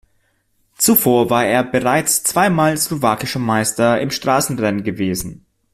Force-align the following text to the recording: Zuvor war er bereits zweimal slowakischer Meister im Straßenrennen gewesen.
Zuvor 0.79 1.29
war 1.29 1.45
er 1.45 1.63
bereits 1.63 2.23
zweimal 2.23 2.75
slowakischer 2.75 3.37
Meister 3.37 4.01
im 4.01 4.09
Straßenrennen 4.09 4.83
gewesen. 4.83 5.45